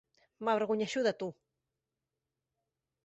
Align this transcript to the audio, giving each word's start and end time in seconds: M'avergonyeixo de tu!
M'avergonyeixo 0.47 1.03
de 1.09 1.13
tu! 1.19 1.29